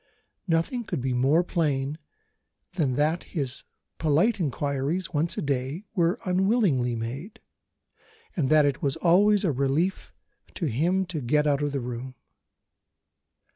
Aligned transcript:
Nothing 0.47 0.83
could 0.83 0.99
be 0.99 1.13
more 1.13 1.43
plain 1.43 1.99
than 2.73 2.93
that 2.95 3.21
his 3.21 3.65
polite 3.99 4.39
inquiries 4.39 5.13
(once 5.13 5.37
a 5.37 5.43
day) 5.43 5.85
were 5.93 6.19
unwillingly 6.25 6.95
made, 6.95 7.39
and 8.35 8.49
that 8.49 8.65
it 8.65 8.81
was 8.81 8.95
always 8.95 9.43
a 9.43 9.51
relief 9.51 10.11
to 10.55 10.65
him 10.65 11.05
to 11.05 11.21
get 11.21 11.45
out 11.45 11.61
of 11.61 11.71
the 11.71 11.79
room. 11.81 12.15